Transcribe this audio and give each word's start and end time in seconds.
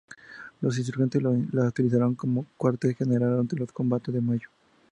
Los 0.61 0.79
insurgentes 0.79 1.21
lo 1.21 1.29
utilizaron 1.29 2.15
como 2.15 2.47
cuartel 2.57 2.95
general 2.95 3.29
durante 3.29 3.55
los 3.55 3.71
combates 3.71 4.11
de 4.11 4.19
mayo. 4.19 4.49